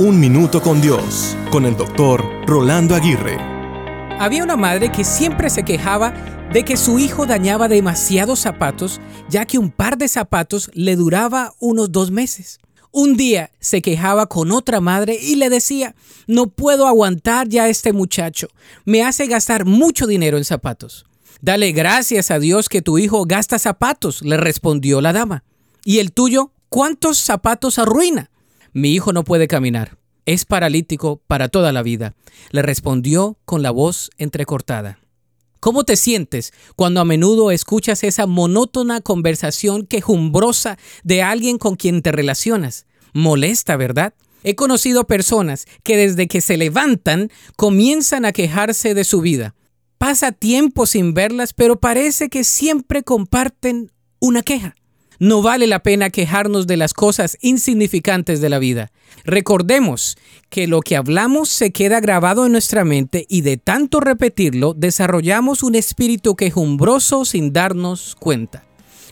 [0.00, 3.36] Un Minuto con Dios, con el doctor Rolando Aguirre.
[4.18, 6.14] Había una madre que siempre se quejaba
[6.54, 11.52] de que su hijo dañaba demasiados zapatos, ya que un par de zapatos le duraba
[11.60, 12.60] unos dos meses.
[12.90, 15.94] Un día se quejaba con otra madre y le decía,
[16.26, 18.48] no puedo aguantar ya a este muchacho,
[18.86, 21.04] me hace gastar mucho dinero en zapatos.
[21.42, 25.44] Dale gracias a Dios que tu hijo gasta zapatos, le respondió la dama.
[25.84, 28.29] ¿Y el tuyo cuántos zapatos arruina?
[28.72, 29.98] Mi hijo no puede caminar.
[30.26, 32.14] Es paralítico para toda la vida,
[32.50, 34.98] le respondió con la voz entrecortada.
[35.60, 42.00] ¿Cómo te sientes cuando a menudo escuchas esa monótona conversación quejumbrosa de alguien con quien
[42.00, 42.86] te relacionas?
[43.12, 44.14] Molesta, ¿verdad?
[44.42, 49.54] He conocido personas que desde que se levantan comienzan a quejarse de su vida.
[49.98, 54.76] Pasa tiempo sin verlas, pero parece que siempre comparten una queja.
[55.20, 58.90] No vale la pena quejarnos de las cosas insignificantes de la vida.
[59.22, 60.16] Recordemos
[60.48, 65.62] que lo que hablamos se queda grabado en nuestra mente y de tanto repetirlo desarrollamos
[65.62, 68.64] un espíritu quejumbroso sin darnos cuenta.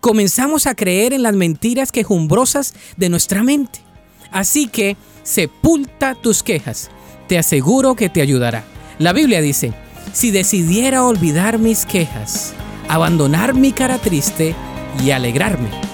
[0.00, 3.78] Comenzamos a creer en las mentiras quejumbrosas de nuestra mente.
[4.30, 6.90] Así que sepulta tus quejas.
[7.28, 8.66] Te aseguro que te ayudará.
[8.98, 9.72] La Biblia dice,
[10.12, 12.52] si decidiera olvidar mis quejas,
[12.90, 14.54] abandonar mi cara triste
[15.02, 15.93] y alegrarme